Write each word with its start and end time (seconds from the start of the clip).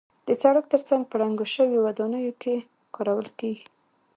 د 0.27 0.29
سړک 0.41 0.65
تر 0.73 0.81
څنګ 0.89 1.03
په 1.07 1.15
ړنګو 1.19 1.45
شویو 1.53 1.83
ودانیو 1.87 2.33
کې 2.41 2.55
کارول 2.95 3.27
کېږي. 3.39 3.65